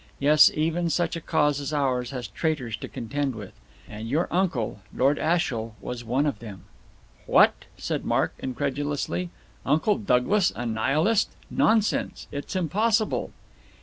[0.17, 3.53] Yes, even such a cause as ours has traitors to contend with.
[3.87, 6.63] And your uncle, Lord Ashiel, was one of them."
[7.27, 9.29] "What," said Mark incredulously,
[9.63, 11.29] "Uncle Douglas a Nihilist?
[11.51, 12.27] Nonsense.
[12.31, 13.31] It's impossible."